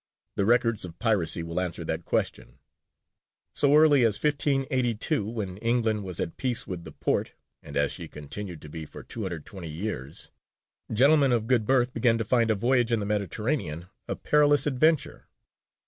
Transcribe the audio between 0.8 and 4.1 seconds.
of piracy will answer that question. So early